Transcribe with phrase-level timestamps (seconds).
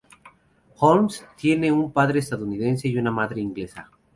[0.77, 3.91] Holmes tiene un padre estadounidense y una madre inglesa.